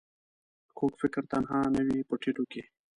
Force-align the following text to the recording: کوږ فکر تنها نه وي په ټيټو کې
کوږ 0.77 0.93
فکر 1.01 1.23
تنها 1.31 1.59
نه 1.75 1.81
وي 1.85 1.99
په 2.09 2.15
ټيټو 2.21 2.43
کې 2.51 2.63